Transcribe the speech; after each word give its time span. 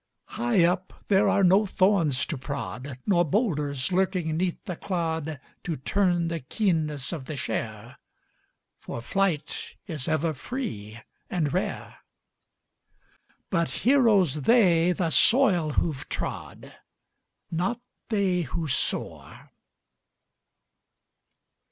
High 0.33 0.63
up 0.63 1.05
there 1.09 1.29
are 1.29 1.43
no 1.43 1.67
thorns 1.67 2.25
to 2.25 2.35
prod, 2.35 2.97
Nor 3.05 3.23
boulders 3.23 3.91
lurking 3.91 4.35
'neath 4.35 4.57
the 4.65 4.75
clod 4.75 5.39
To 5.65 5.75
turn 5.77 6.27
the 6.27 6.39
keenness 6.39 7.13
of 7.13 7.25
the 7.25 7.35
share, 7.35 7.99
For 8.79 9.03
flight 9.03 9.75
is 9.85 10.07
ever 10.07 10.33
free 10.33 10.99
and 11.29 11.53
rare; 11.53 11.97
But 13.51 13.69
heroes 13.69 14.41
they 14.41 14.91
the 14.91 15.11
soil 15.11 15.73
who 15.73 15.93
've 15.93 16.09
trod, 16.09 16.75
Not 17.51 17.79
they 18.09 18.41
who 18.41 18.67
soar! 18.67 19.51